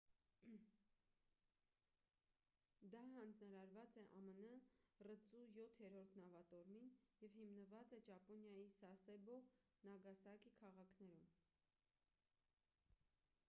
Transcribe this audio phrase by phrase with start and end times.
[2.93, 4.55] դա հանձնարարված է ամն
[5.09, 6.89] ռծու յոթերորդ նավատորմին
[7.25, 9.39] և հիմնված է ճապոնիայի սասեբո
[9.91, 11.31] նագասակի քաղաքներում